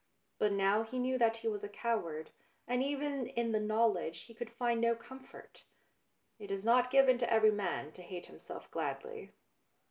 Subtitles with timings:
[0.39, 2.31] But now he knew that he was a coward,
[2.67, 5.63] and even in the knowledge he could find no comfort.
[6.39, 9.29] It is not given to every man to hate himself gladly.